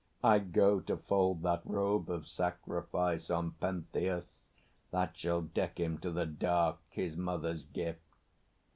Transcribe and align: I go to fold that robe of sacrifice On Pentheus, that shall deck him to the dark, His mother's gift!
I 0.23 0.39
go 0.39 0.79
to 0.79 0.97
fold 0.97 1.43
that 1.43 1.61
robe 1.63 2.09
of 2.09 2.25
sacrifice 2.25 3.29
On 3.29 3.51
Pentheus, 3.61 4.49
that 4.89 5.15
shall 5.15 5.41
deck 5.43 5.79
him 5.79 5.99
to 5.99 6.09
the 6.09 6.25
dark, 6.25 6.79
His 6.89 7.15
mother's 7.15 7.65
gift! 7.65 8.01